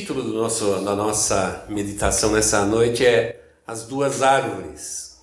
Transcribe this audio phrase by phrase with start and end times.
[0.00, 5.16] título do nosso, da nossa meditação nessa noite é As Duas Árvores.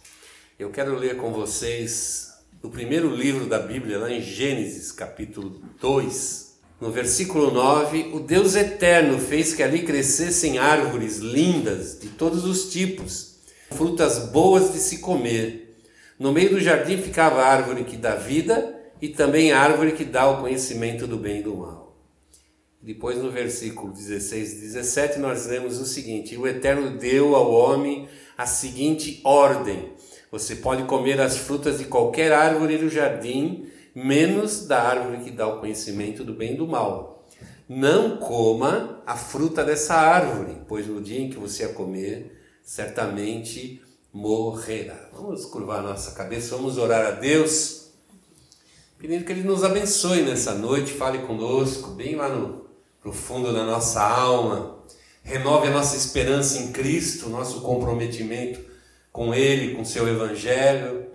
[0.57, 6.55] Eu quero ler com vocês o primeiro livro da Bíblia, lá em Gênesis, capítulo 2,
[6.81, 12.71] no versículo 9: O Deus eterno fez que ali crescessem árvores lindas de todos os
[12.71, 13.35] tipos,
[13.69, 15.78] frutas boas de se comer.
[16.17, 20.04] No meio do jardim ficava a árvore que dá vida e também a árvore que
[20.04, 21.83] dá o conhecimento do bem e do mal.
[22.84, 28.10] Depois, no versículo 16 e 17, nós lemos o seguinte: O Eterno deu ao homem
[28.38, 29.94] a seguinte ordem:
[30.30, 35.48] Você pode comer as frutas de qualquer árvore do jardim, menos da árvore que dá
[35.48, 37.26] o conhecimento do bem e do mal.
[37.70, 43.82] Não coma a fruta dessa árvore, pois no dia em que você a comer, certamente
[44.12, 45.10] morrerá.
[45.13, 47.94] Vamos curvar nossa cabeça, vamos orar a Deus,
[48.98, 52.63] pedindo que Ele nos abençoe nessa noite, fale conosco, bem lá no
[53.04, 54.77] profundo da nossa alma,
[55.23, 58.62] renove a nossa esperança em Cristo, nosso comprometimento
[59.12, 61.05] com Ele, com seu Evangelho,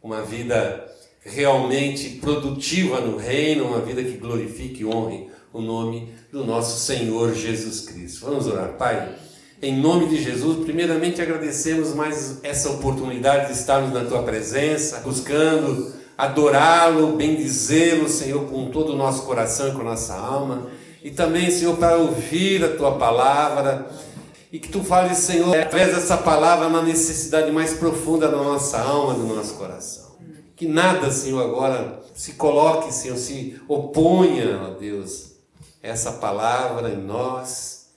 [0.00, 0.88] uma vida
[1.20, 7.34] realmente produtiva no reino, uma vida que glorifique e honre o nome do nosso Senhor
[7.34, 8.24] Jesus Cristo.
[8.24, 9.12] Vamos orar, Pai.
[9.60, 15.92] Em nome de Jesus, primeiramente agradecemos mais essa oportunidade de estarmos na tua presença, buscando
[16.16, 20.70] adorá-lo, bendizê-lo, Senhor, com todo o nosso coração e com a nossa alma
[21.02, 23.90] e também, Senhor, para ouvir a tua palavra
[24.52, 29.14] e que tu fales, Senhor, através dessa palavra na necessidade mais profunda da nossa alma,
[29.14, 30.12] do nosso coração.
[30.54, 35.32] Que nada, Senhor, agora se coloque, Senhor, se oponha, ó Deus,
[35.82, 37.88] essa palavra em nós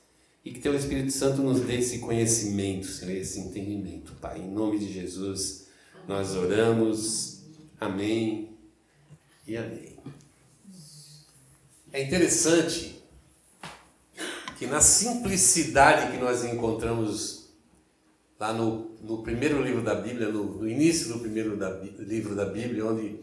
[0.43, 4.39] e que teu Espírito Santo nos dê esse conhecimento, Senhor, esse entendimento, Pai.
[4.39, 5.67] Em nome de Jesus,
[6.07, 7.41] nós oramos.
[7.79, 8.49] Amém
[9.45, 9.95] e amém.
[11.91, 12.94] É interessante
[14.57, 17.49] que na simplicidade que nós encontramos
[18.39, 22.45] lá no, no primeiro livro da Bíblia, no, no início do primeiro da, livro da
[22.45, 23.19] Bíblia, onde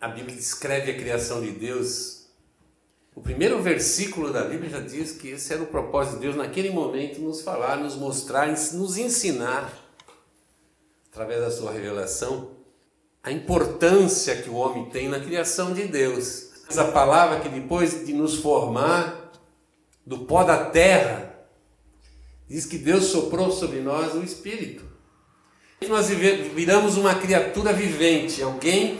[0.00, 2.26] a Bíblia descreve a criação de Deus,
[3.14, 6.70] o primeiro versículo da Bíblia já diz que esse era o propósito de Deus naquele
[6.70, 9.72] momento, nos falar, nos mostrar, nos ensinar,
[11.10, 12.52] através da sua revelação,
[13.22, 16.50] a importância que o homem tem na criação de Deus.
[16.68, 19.21] Essa palavra que depois de nos formar,
[20.04, 21.34] do pó da terra,
[22.48, 24.84] diz que Deus soprou sobre nós o Espírito.
[25.88, 28.98] Nós viramos uma criatura vivente, alguém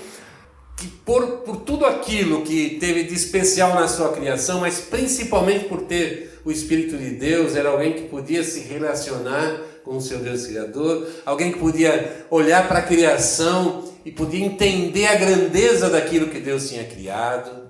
[0.77, 5.83] que, por, por tudo aquilo que teve de especial na sua criação, mas principalmente por
[5.83, 10.47] ter o Espírito de Deus, era alguém que podia se relacionar com o seu Deus
[10.47, 16.41] Criador, alguém que podia olhar para a criação e podia entender a grandeza daquilo que
[16.41, 17.62] Deus tinha criado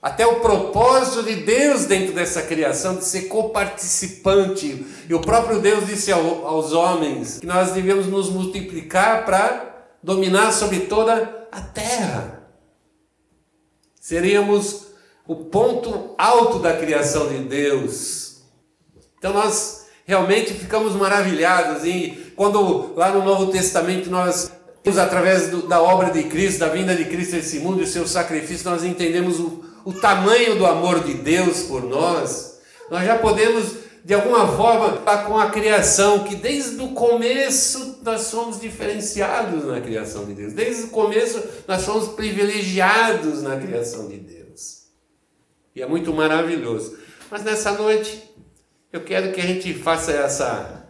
[0.00, 4.86] até o propósito de Deus dentro dessa criação, de ser coparticipante.
[5.08, 10.80] E o próprio Deus disse aos homens que nós devemos nos multiplicar para dominar sobre
[10.80, 12.44] toda a terra.
[14.00, 14.86] Seríamos
[15.26, 18.42] o ponto alto da criação de Deus.
[19.18, 24.50] Então nós realmente ficamos maravilhados e quando lá no Novo Testamento nós
[24.96, 28.06] através do, da obra de Cristo, da vinda de Cristo a esse mundo e seu
[28.06, 33.76] sacrifício, nós entendemos o, o tamanho do amor de Deus por nós, nós já podemos,
[34.04, 39.80] de alguma forma, estar com a criação, que desde o começo nós somos diferenciados na
[39.80, 40.52] criação de Deus.
[40.52, 44.38] Desde o começo nós somos privilegiados na criação de Deus.
[45.74, 46.98] E é muito maravilhoso.
[47.30, 48.28] Mas nessa noite,
[48.92, 50.88] eu quero que a gente faça essa,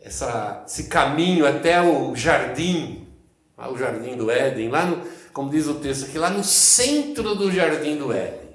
[0.00, 3.08] essa, esse caminho até o jardim,
[3.56, 5.02] o jardim do Éden, lá no,
[5.32, 8.48] como diz o texto aqui, lá no centro do jardim do Éden.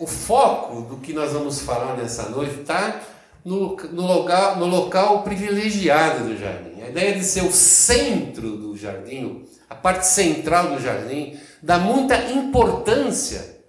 [0.00, 3.00] O foco do que nós vamos falar nessa noite está
[3.44, 6.82] no, no, local, no local privilegiado do jardim.
[6.82, 12.16] A ideia de ser o centro do jardim, a parte central do jardim, dá muita
[12.30, 13.60] importância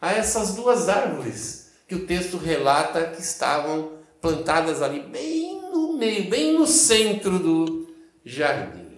[0.00, 6.30] a essas duas árvores que o texto relata que estavam plantadas ali, bem no meio,
[6.30, 7.88] bem no centro do
[8.24, 8.89] jardim.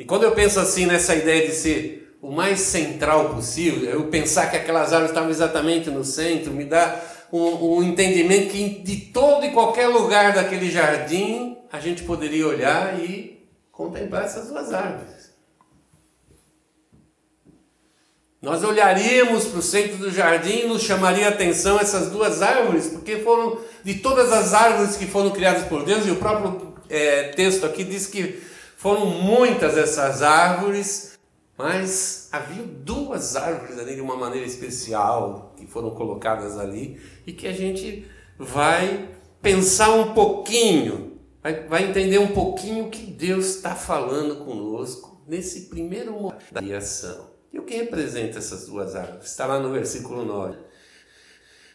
[0.00, 4.50] E quando eu penso assim nessa ideia de ser o mais central possível, eu pensar
[4.50, 6.98] que aquelas árvores estavam exatamente no centro, me dá
[7.30, 12.98] um, um entendimento que de todo e qualquer lugar daquele jardim a gente poderia olhar
[12.98, 15.34] e contemplar essas duas árvores.
[18.40, 22.86] Nós olharíamos para o centro do jardim e nos chamaria a atenção essas duas árvores,
[22.86, 27.24] porque foram de todas as árvores que foram criadas por Deus, e o próprio é,
[27.24, 28.48] texto aqui diz que
[28.80, 31.18] foram muitas essas árvores,
[31.58, 37.46] Mas havia duas árvores ali de uma maneira especial que foram colocadas ali e que
[37.46, 39.10] a gente vai
[39.42, 45.68] pensar um pouquinho, vai, vai entender um pouquinho o que Deus está falando conosco nesse
[45.68, 47.28] primeiro momento da criação.
[47.52, 49.26] E o que representa essas duas árvores?
[49.26, 50.56] Está lá no versículo 9.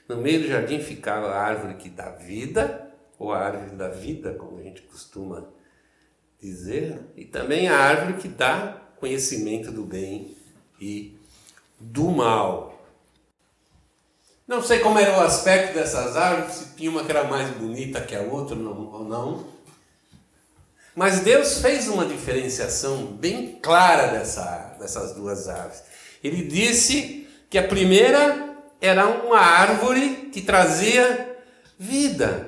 [0.10, 4.34] No meio do jardim ficava a árvore que dá vida, ou a árvore da vida,
[4.34, 5.54] como a gente costuma
[6.46, 10.36] dizer, e também a árvore que dá conhecimento do bem
[10.80, 11.18] e
[11.80, 12.80] do mal.
[14.48, 18.00] Não sei como era o aspecto dessas árvores, se tinha uma que era mais bonita
[18.00, 19.48] que a outra ou não.
[20.96, 25.84] Mas Deus fez uma diferenciação bem clara dessa, dessas duas árvores.
[26.24, 31.38] Ele disse que a primeira era uma árvore que trazia
[31.78, 32.45] vida.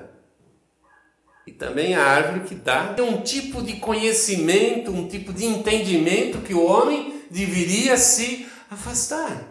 [1.47, 6.53] E também a árvore que dá um tipo de conhecimento, um tipo de entendimento que
[6.53, 9.47] o homem deveria se afastar.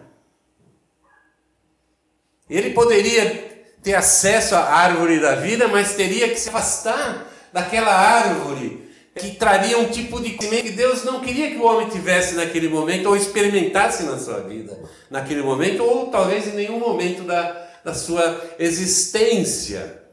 [2.47, 8.87] Ele poderia ter acesso à árvore da vida, mas teria que se afastar daquela árvore
[9.15, 12.69] que traria um tipo de conhecimento que Deus não queria que o homem tivesse naquele
[12.69, 14.77] momento, ou experimentasse na sua vida
[15.09, 20.06] naquele momento, ou talvez em nenhum momento da, da sua existência.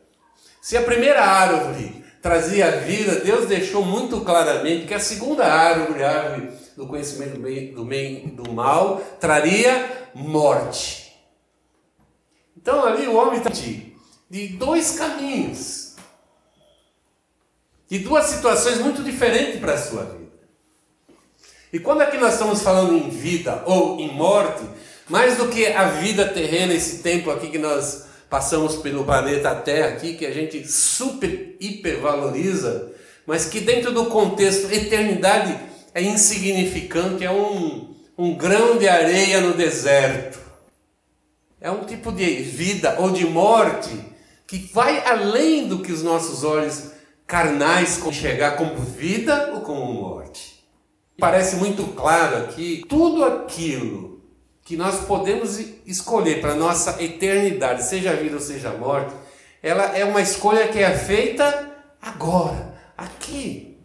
[0.65, 6.11] Se a primeira árvore trazia vida, Deus deixou muito claramente que a segunda árvore, a
[6.11, 11.15] árvore do conhecimento do bem, bem do mal, traria morte.
[12.57, 15.97] Então ali o homem está de dois caminhos
[17.87, 20.33] de duas situações muito diferentes para a sua vida.
[21.71, 24.65] E quando aqui nós estamos falando em vida ou em morte,
[25.11, 28.04] mais do que a vida terrena, esse tempo aqui que nós
[28.35, 32.93] passamos pelo planeta Terra aqui, que a gente super hipervaloriza,
[33.25, 35.57] mas que dentro do contexto eternidade
[35.95, 40.41] é insignificante, é um, um grão de areia no deserto.
[41.61, 43.97] É um tipo de vida ou de morte
[44.49, 46.91] que vai além do que os nossos olhos
[47.29, 50.61] carnais enxergar como vida ou como morte.
[51.21, 54.14] Parece muito claro aqui tudo aquilo
[54.65, 59.15] que nós podemos escolher para nossa eternidade, seja vida ou seja morte,
[59.63, 61.71] ela é uma escolha que é feita
[62.01, 63.77] agora, aqui.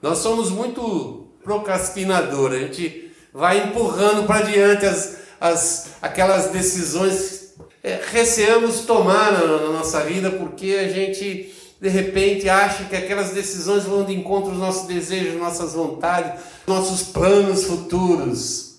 [0.00, 8.00] Nós somos muito procrastinadores, a gente vai empurrando para diante as, as, aquelas decisões é,
[8.12, 13.82] receamos tomar na, na nossa vida porque a gente de repente acha que aquelas decisões
[13.82, 18.71] vão de encontro aos nossos desejos, nossas vontades, nossos planos futuros.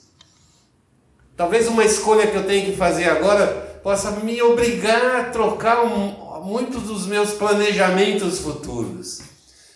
[1.36, 3.48] Talvez uma escolha que eu tenho que fazer agora
[3.84, 9.22] possa me obrigar a trocar um, muitos dos meus planejamentos futuros.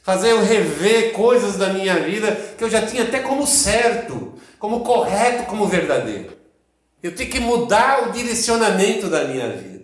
[0.04, 4.81] Fazer eu rever coisas da minha vida que eu já tinha até como certo, como
[4.81, 6.38] correto, como verdadeiro.
[7.01, 9.77] Eu tenho que mudar o direcionamento da minha vida.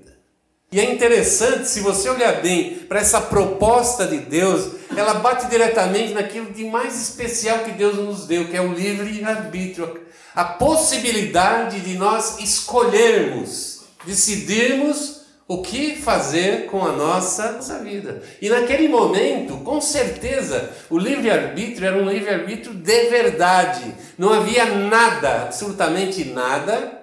[0.71, 6.13] E é interessante, se você olhar bem para essa proposta de Deus, ela bate diretamente
[6.13, 10.01] naquilo de mais especial que Deus nos deu, que é o livre-arbítrio.
[10.35, 18.23] A possibilidade de nós escolhermos, decidirmos o que fazer com a nossa, nossa vida.
[18.41, 23.93] E naquele momento, com certeza, o livre-arbítrio era um livre-arbítrio de verdade.
[24.17, 27.01] Não havia nada, absolutamente nada,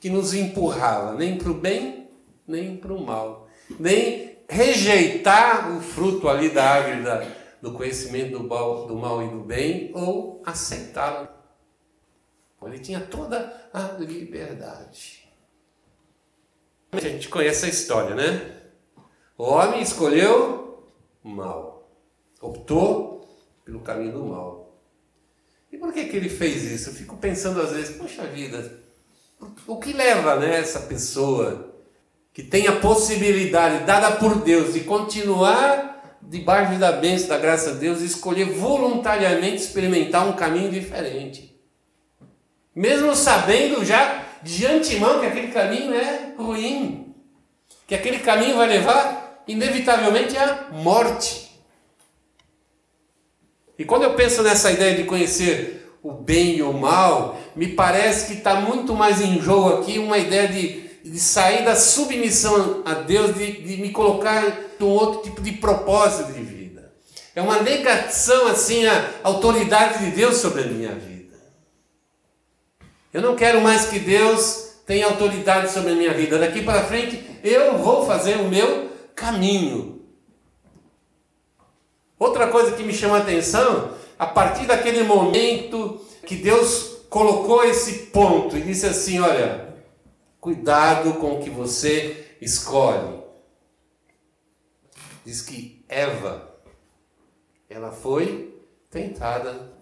[0.00, 2.06] que nos empurrava, nem para o bem
[2.46, 7.26] nem para o mal, nem rejeitar o fruto ali da árvore da,
[7.60, 11.28] do conhecimento do mal, do mal e do bem, ou aceitá-lo.
[12.62, 15.28] Ele tinha toda a liberdade.
[16.90, 18.62] A gente conhece a história, né?
[19.38, 20.90] O homem escolheu
[21.22, 21.88] o mal,
[22.40, 23.28] optou
[23.64, 24.80] pelo caminho do mal.
[25.70, 26.90] E por que, que ele fez isso?
[26.90, 28.80] Eu fico pensando às vezes, poxa vida,
[29.66, 31.75] o que leva né, essa pessoa
[32.36, 37.78] que tem a possibilidade dada por Deus de continuar debaixo da bênção, da graça de
[37.78, 41.58] Deus, e escolher voluntariamente experimentar um caminho diferente.
[42.74, 47.14] Mesmo sabendo já de antemão que aquele caminho é ruim,
[47.86, 51.58] que aquele caminho vai levar inevitavelmente à morte.
[53.78, 58.26] E quando eu penso nessa ideia de conhecer o bem e o mal, me parece
[58.26, 62.94] que está muito mais em jogo aqui uma ideia de de sair da submissão a
[62.94, 64.42] Deus, de, de me colocar
[64.80, 66.92] um outro tipo de propósito de vida.
[67.34, 71.36] É uma negação assim à autoridade de Deus sobre a minha vida.
[73.12, 76.38] Eu não quero mais que Deus tenha autoridade sobre a minha vida.
[76.38, 80.00] Daqui para frente eu vou fazer o meu caminho.
[82.18, 88.06] Outra coisa que me chama a atenção, a partir daquele momento que Deus colocou esse
[88.06, 89.65] ponto e disse assim: olha,
[90.46, 93.20] cuidado com o que você escolhe.
[95.24, 96.54] Diz que Eva,
[97.68, 98.56] ela foi
[98.88, 99.72] tentada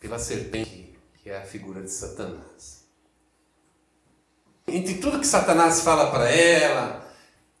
[0.00, 2.86] pela serpente, que é a figura de Satanás.
[4.66, 7.06] Entre tudo que Satanás fala para ela,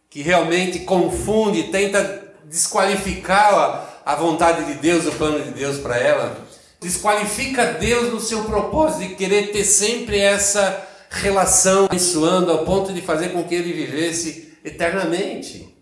[0.08, 6.42] que realmente confunde, tenta desqualificar a vontade de Deus, o plano de Deus para ela,
[6.80, 13.00] desqualifica Deus no seu propósito de querer ter sempre essa relação abençoando ao ponto de
[13.00, 15.74] fazer com que ele vivesse eternamente.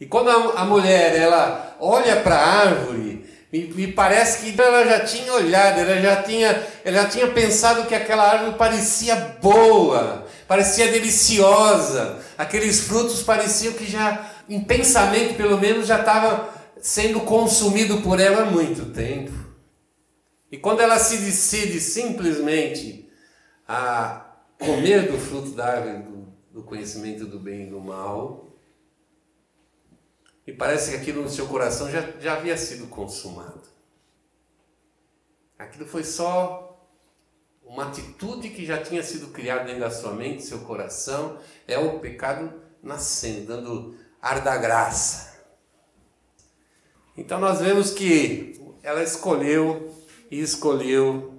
[0.00, 4.84] E quando a, a mulher ela olha para a árvore, me, me, parece que ela
[4.84, 10.26] já tinha olhado, ela já tinha, ela já tinha pensado que aquela árvore parecia boa,
[10.48, 16.48] parecia deliciosa, aqueles frutos pareciam que já, em pensamento pelo menos, já estava
[16.80, 19.43] sendo consumido por ela há muito tempo.
[20.54, 23.10] E quando ela se decide simplesmente
[23.66, 28.56] a comer do fruto da árvore do, do conhecimento do bem e do mal,
[30.46, 33.62] e parece que aquilo no seu coração já, já havia sido consumado.
[35.58, 36.88] Aquilo foi só
[37.64, 41.98] uma atitude que já tinha sido criada dentro da sua mente, seu coração, é o
[41.98, 45.34] pecado nascendo, dando ar da graça.
[47.16, 50.03] Então nós vemos que ela escolheu
[50.40, 51.34] escolheu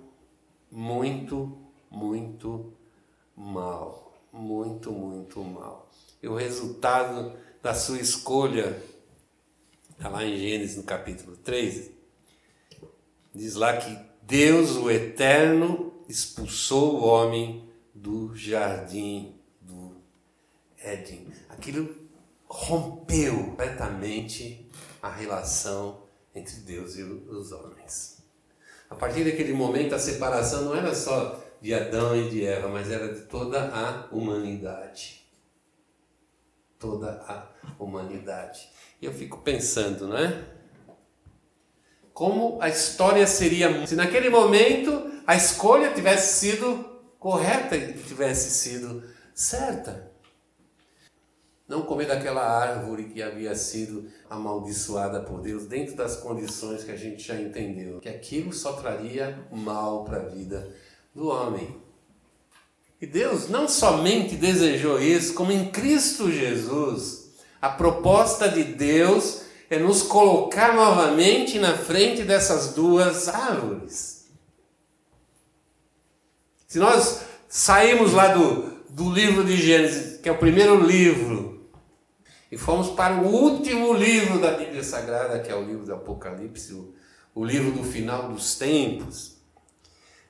[0.71, 1.57] muito,
[1.89, 2.73] muito
[3.35, 4.13] mal.
[4.31, 5.89] Muito, muito mal.
[6.21, 8.81] E o resultado da sua escolha,
[9.91, 11.89] está lá em Gênesis no capítulo 3,
[13.33, 19.95] diz lá que Deus, o Eterno, expulsou o homem do jardim do
[20.77, 21.27] Éden.
[21.49, 21.95] Aquilo
[22.47, 24.69] rompeu completamente
[25.01, 27.74] a relação entre Deus e os homens.
[28.95, 32.89] A partir daquele momento, a separação não era só de Adão e de Eva, mas
[32.89, 35.21] era de toda a humanidade.
[36.79, 38.69] Toda a humanidade.
[39.01, 40.45] E eu fico pensando, não é?
[42.13, 49.03] Como a história seria se naquele momento a escolha tivesse sido correta e tivesse sido
[49.33, 50.09] certa.
[51.67, 56.95] Não comer daquela árvore que havia sido amaldiçoada por Deus, dentro das condições que a
[56.95, 60.71] gente já entendeu, que aquilo só traria mal para a vida
[61.13, 61.75] do homem.
[63.01, 67.31] E Deus não somente desejou isso, como em Cristo Jesus,
[67.61, 74.27] a proposta de Deus é nos colocar novamente na frente dessas duas árvores.
[76.67, 81.54] Se nós saímos lá do, do livro de Gênesis, que é o primeiro livro,
[82.55, 86.71] e fomos para o último livro da Bíblia Sagrada, que é o livro do Apocalipse,
[86.73, 86.93] o,
[87.35, 89.35] o livro do final dos tempos,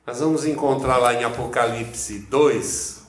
[0.07, 3.03] nós vamos encontrar lá em Apocalipse 2,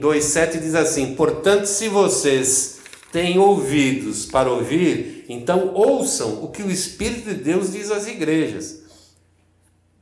[0.00, 2.80] 2,7 diz assim: Portanto, se vocês
[3.12, 8.82] têm ouvidos para ouvir, então ouçam o que o Espírito de Deus diz às igrejas.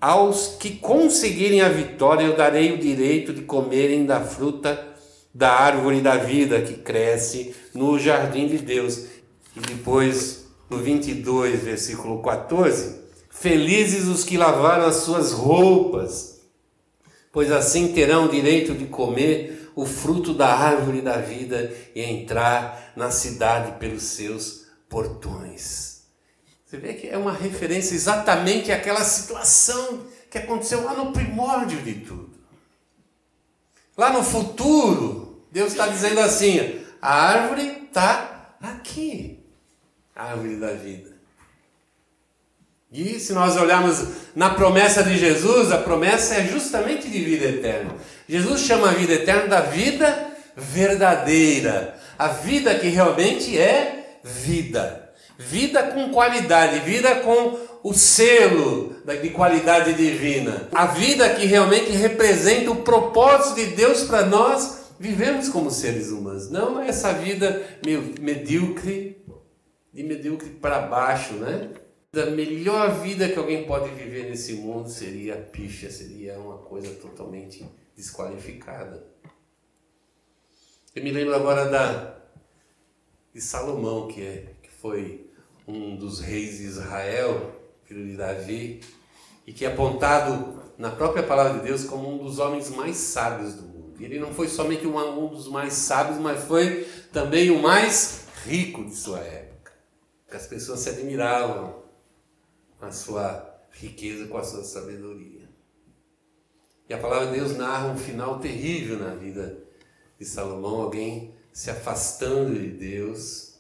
[0.00, 4.93] Aos que conseguirem a vitória, eu darei o direito de comerem da fruta
[5.34, 9.06] da árvore da vida que cresce no jardim de Deus.
[9.56, 16.40] E depois, no 22, versículo 14: Felizes os que lavaram as suas roupas,
[17.32, 23.10] pois assim terão direito de comer o fruto da árvore da vida e entrar na
[23.10, 26.04] cidade pelos seus portões.
[26.64, 31.94] Você vê que é uma referência exatamente àquela situação que aconteceu lá no primórdio de
[31.94, 32.34] tudo.
[33.96, 35.23] Lá no futuro,
[35.54, 39.38] Deus está dizendo assim: a árvore está aqui
[40.16, 41.14] a árvore da vida.
[42.92, 44.04] E se nós olharmos
[44.36, 47.94] na promessa de Jesus, a promessa é justamente de vida eterna.
[48.28, 55.12] Jesus chama a vida eterna da vida verdadeira, a vida que realmente é vida.
[55.36, 60.68] Vida com qualidade, vida com o selo de qualidade divina.
[60.72, 66.50] A vida que realmente representa o propósito de Deus para nós vivemos como seres humanos.
[66.50, 67.62] Não essa vida
[68.20, 69.22] medíocre,
[69.92, 71.74] de medíocre para baixo, né?
[72.14, 77.66] A melhor vida que alguém pode viver nesse mundo seria picha, seria uma coisa totalmente
[77.94, 79.04] desqualificada.
[80.94, 82.14] Eu me lembro agora da
[83.34, 85.28] de Salomão, que é foi
[85.66, 88.80] um dos reis de Israel, filho de Davi,
[89.46, 93.54] e que é apontado na própria palavra de Deus como um dos homens mais sábios
[93.54, 93.73] do mundo.
[94.00, 98.94] Ele não foi somente um, dos mais sábios, mas foi também o mais rico de
[98.94, 99.72] sua época.
[100.30, 101.84] As pessoas se admiravam
[102.80, 105.48] a sua riqueza com a sua sabedoria.
[106.88, 109.58] E a palavra de Deus narra um final terrível na vida
[110.18, 113.54] de Salomão, alguém se afastando de Deus,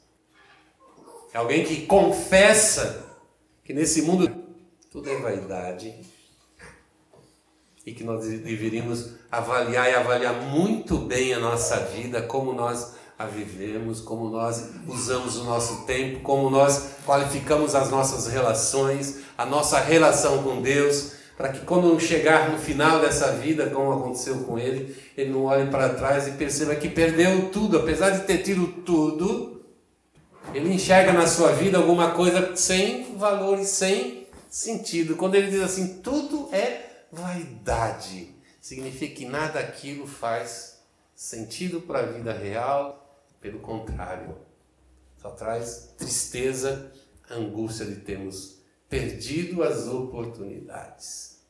[1.32, 3.04] alguém que confessa
[3.62, 4.28] que nesse mundo
[4.90, 5.94] tudo é vaidade
[7.86, 13.26] e que nós deveríamos avaliar e avaliar muito bem a nossa vida, como nós a
[13.26, 19.78] vivemos, como nós usamos o nosso tempo, como nós qualificamos as nossas relações, a nossa
[19.78, 24.96] relação com Deus, para que quando chegar no final dessa vida, como aconteceu com ele,
[25.16, 29.62] ele não olhe para trás e perceba que perdeu tudo, apesar de ter tido tudo,
[30.52, 35.16] ele enxerga na sua vida alguma coisa sem valor e sem sentido.
[35.16, 38.33] Quando ele diz assim, tudo é vaidade,
[38.64, 40.80] significa que nada aquilo faz
[41.14, 44.38] sentido para a vida real, pelo contrário,
[45.20, 46.90] só traz tristeza,
[47.30, 51.42] angústia de termos perdido as oportunidades.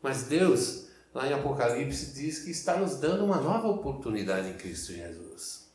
[0.00, 4.94] Mas Deus, lá em Apocalipse, diz que está nos dando uma nova oportunidade em Cristo
[4.94, 5.68] Jesus.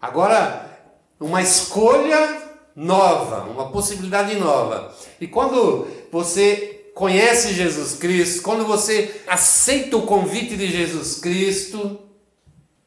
[0.00, 0.78] Agora,
[1.20, 2.42] uma escolha
[2.74, 4.96] nova, uma possibilidade nova.
[5.20, 11.98] E quando você conhece Jesus Cristo, quando você aceita o convite de Jesus Cristo,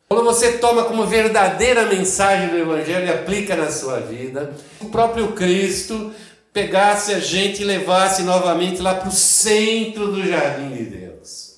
[0.08, 5.34] quando você toma como verdadeira mensagem do Evangelho e aplica na sua vida, o próprio
[5.34, 6.14] Cristo
[6.54, 11.58] pegasse a gente e levasse novamente lá para o centro do jardim de Deus.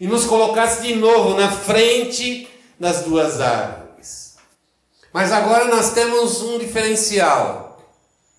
[0.00, 2.48] E nos colocasse de novo na frente
[2.78, 4.34] das duas árvores.
[5.12, 7.65] Mas agora nós temos um diferencial.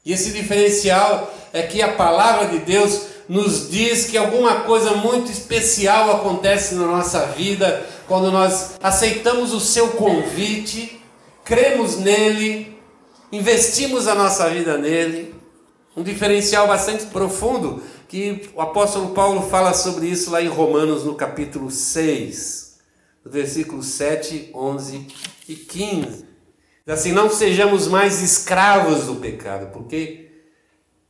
[0.07, 5.29] E esse diferencial é que a palavra de Deus nos diz que alguma coisa muito
[5.29, 11.03] especial acontece na nossa vida quando nós aceitamos o seu convite,
[11.43, 12.79] cremos nele,
[13.33, 15.35] investimos a nossa vida nele.
[15.93, 21.15] Um diferencial bastante profundo que o apóstolo Paulo fala sobre isso lá em Romanos, no
[21.15, 22.77] capítulo 6,
[23.25, 25.05] versículos 7, 11
[25.49, 26.36] e 15.
[26.87, 30.31] Assim, não sejamos mais escravos do pecado, porque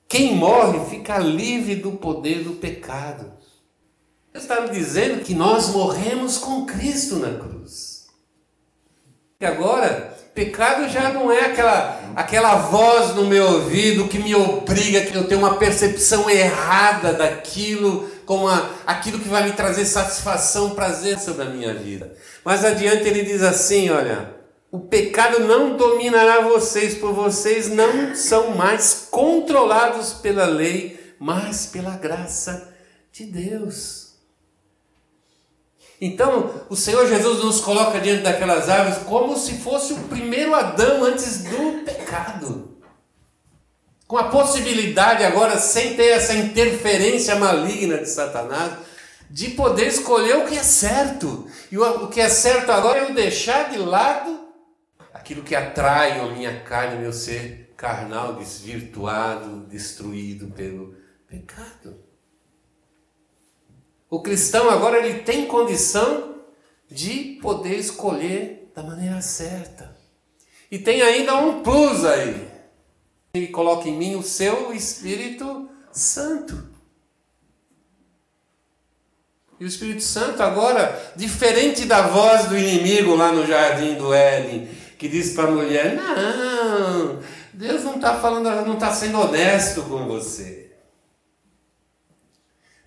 [0.07, 3.31] quem morre fica livre do poder do pecado.
[4.33, 8.07] Ele está dizendo que nós morremos com Cristo na cruz.
[9.39, 15.01] E agora, pecado já não é aquela, aquela voz no meu ouvido que me obriga
[15.01, 20.71] que eu tenha uma percepção errada daquilo, como a, aquilo que vai me trazer satisfação,
[20.71, 22.15] prazer sobre a minha vida.
[22.43, 24.37] Mais adiante ele diz assim: olha,
[24.71, 31.91] o pecado não dominará vocês, por vocês não são mais controlados pela lei, mas pela
[31.91, 32.73] graça
[33.12, 34.08] de Deus.
[35.99, 41.03] Então, o Senhor Jesus nos coloca diante daquelas árvores como se fosse o primeiro Adão
[41.03, 42.77] antes do pecado.
[44.06, 48.73] Com a possibilidade agora, sem ter essa interferência maligna de Satanás,
[49.30, 51.47] de poder escolher o que é certo.
[51.71, 54.37] E o que é certo agora é eu deixar de lado
[55.27, 60.95] aquilo que atrai a minha carne, meu ser carnal, desvirtuado, destruído pelo
[61.27, 61.99] pecado.
[64.09, 66.37] O cristão agora ele tem condição
[66.89, 69.97] de poder escolher da maneira certa.
[70.71, 72.47] E tem ainda um plus aí.
[73.33, 76.69] Ele coloca em mim o seu Espírito Santo.
[79.59, 84.87] E o Espírito Santo agora, diferente da voz do inimigo lá no jardim do Éden,
[84.97, 87.19] que diz para a mulher: Não,
[87.53, 90.71] Deus não está falando, não está sendo honesto com você.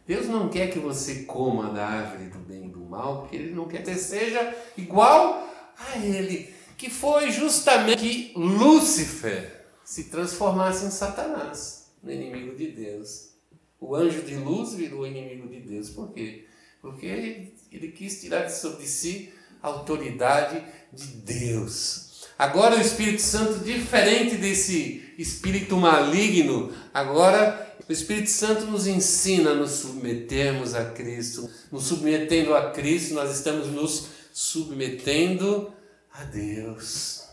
[0.06, 3.54] Deus não quer que você coma da árvore do bem e do mal, porque Ele
[3.54, 10.90] não quer que seja igual a Ele, que foi justamente que Lúcifer se transformasse em
[10.90, 13.30] Satanás, no inimigo de Deus.
[13.78, 15.88] O anjo de luz virou inimigo de Deus.
[15.90, 16.46] Por quê?
[16.82, 22.26] Porque ele, ele quis tirar de sobre si autoridade de Deus.
[22.38, 29.54] Agora o Espírito Santo, diferente desse espírito maligno, agora o Espírito Santo nos ensina a
[29.54, 31.50] nos submetermos a Cristo.
[31.70, 35.72] Nos submetendo a Cristo, nós estamos nos submetendo
[36.12, 37.24] a Deus.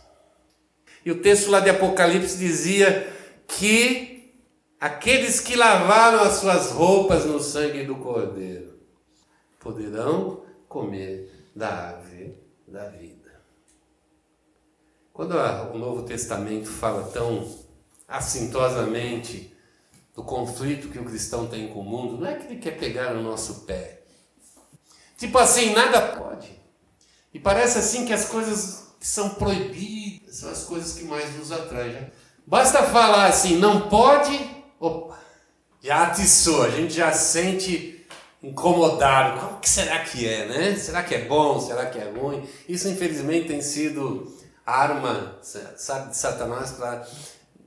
[1.06, 3.14] E o texto lá de Apocalipse dizia
[3.48, 4.34] que
[4.78, 8.74] aqueles que lavaram as suas roupas no sangue do Cordeiro
[9.60, 13.42] poderão comer da árvore da vida.
[15.12, 15.36] Quando
[15.74, 17.52] o Novo Testamento fala tão
[18.08, 19.56] assintosamente
[20.16, 23.16] do conflito que o cristão tem com o mundo, não é que ele quer pegar
[23.16, 24.04] no nosso pé.
[25.18, 26.48] Tipo assim, nada pode.
[27.34, 31.52] E parece assim que as coisas que são proibidas são as coisas que mais nos
[31.52, 32.12] atraem.
[32.46, 34.40] Basta falar assim, não pode,
[34.80, 35.20] opa,
[35.82, 37.97] já atiçou, a gente já sente
[38.42, 39.40] incomodado.
[39.40, 40.76] Como que será que é, né?
[40.76, 41.60] Será que é bom?
[41.60, 42.48] Será que é ruim?
[42.68, 44.32] Isso, infelizmente, tem sido
[44.66, 47.08] arma, sabe, de Satanás para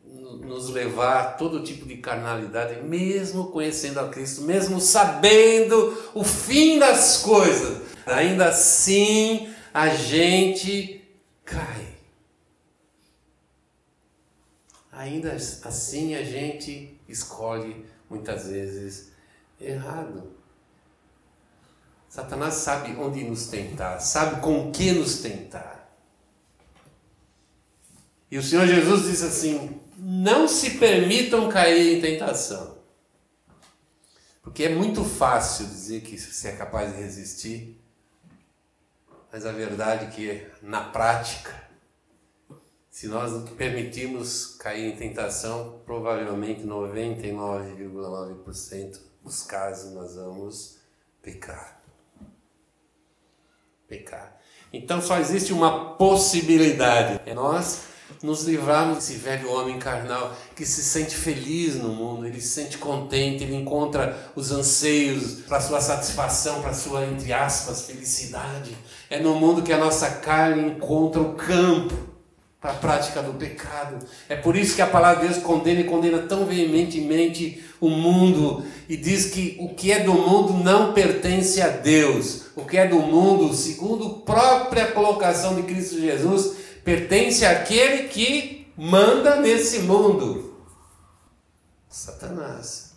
[0.04, 6.78] nos levar a todo tipo de carnalidade, mesmo conhecendo a Cristo, mesmo sabendo o fim
[6.78, 7.82] das coisas.
[8.06, 11.04] Ainda assim, a gente
[11.44, 11.88] cai.
[14.92, 19.12] Ainda assim, a gente escolhe muitas vezes
[19.58, 20.39] errado.
[22.10, 25.88] Satanás sabe onde nos tentar, sabe com que nos tentar.
[28.28, 32.80] E o Senhor Jesus disse assim: não se permitam cair em tentação.
[34.42, 37.80] Porque é muito fácil dizer que você é capaz de resistir,
[39.32, 41.54] mas a verdade é que na prática,
[42.90, 50.80] se nós permitirmos cair em tentação, provavelmente 99,9% dos casos nós vamos
[51.22, 51.79] pecar.
[53.90, 54.36] Pecar.
[54.72, 57.20] Então só existe uma possibilidade.
[57.26, 57.90] É nós
[58.22, 62.78] nos livrarmos desse velho homem carnal que se sente feliz no mundo, ele se sente
[62.78, 68.76] contente, ele encontra os anseios para sua satisfação, para sua, entre aspas, felicidade.
[69.08, 72.09] É no mundo que a nossa carne encontra o campo
[72.60, 74.04] para a prática do pecado.
[74.28, 78.62] É por isso que a palavra de Deus condena e condena tão veementemente o mundo
[78.86, 82.48] e diz que o que é do mundo não pertence a Deus.
[82.54, 88.66] O que é do mundo, segundo a própria colocação de Cristo Jesus, pertence àquele que
[88.76, 90.50] manda nesse mundo
[91.88, 92.90] Satanás.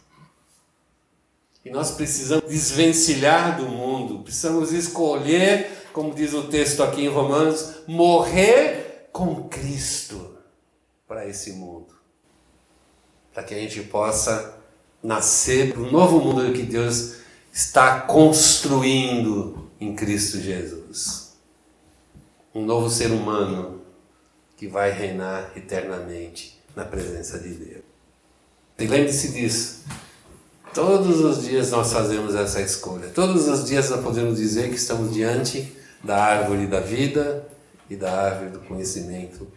[1.66, 7.76] E nós precisamos desvencilhar do mundo, precisamos escolher, como diz o texto aqui em Romanos,
[7.88, 8.83] morrer
[9.14, 10.36] com Cristo
[11.08, 11.94] para esse mundo,
[13.32, 14.58] para que a gente possa
[15.02, 17.18] nascer para o novo mundo que Deus
[17.52, 21.38] está construindo em Cristo Jesus
[22.56, 23.82] um novo ser humano
[24.56, 27.84] que vai reinar eternamente na presença de Deus.
[28.78, 29.84] E lembre-se disso.
[30.74, 33.10] Todos os dias nós fazemos essa escolha.
[33.10, 37.48] Todos os dias nós podemos dizer que estamos diante da árvore da vida
[37.90, 39.48] e da árvore do conhecimento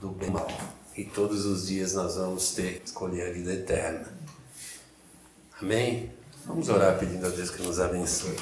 [0.00, 0.48] do bem e mal.
[0.96, 4.08] E todos os dias nós vamos ter que escolher a vida eterna.
[5.60, 6.10] Amém?
[6.46, 8.36] Vamos orar pedindo a Deus que nos abençoe.